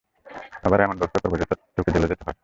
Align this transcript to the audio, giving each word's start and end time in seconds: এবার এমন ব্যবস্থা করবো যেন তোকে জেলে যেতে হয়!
এবার 0.65 0.79
এমন 0.81 0.95
ব্যবস্থা 0.99 1.19
করবো 1.21 1.35
যেন 1.39 1.47
তোকে 1.77 1.89
জেলে 1.93 2.09
যেতে 2.11 2.23
হয়! 2.23 2.37